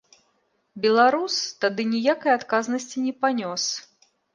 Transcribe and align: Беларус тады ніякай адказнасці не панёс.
Беларус 0.85 1.35
тады 1.67 1.87
ніякай 1.93 2.31
адказнасці 2.41 2.97
не 3.09 3.13
панёс. 3.25 3.73